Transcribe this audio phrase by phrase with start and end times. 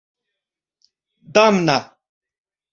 [1.33, 1.77] damna